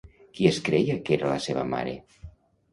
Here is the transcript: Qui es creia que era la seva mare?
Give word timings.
Qui 0.37 0.47
es 0.51 0.57
creia 0.69 0.97
que 1.11 1.15
era 1.19 1.31
la 1.35 1.37
seva 1.49 1.69
mare? 1.77 1.97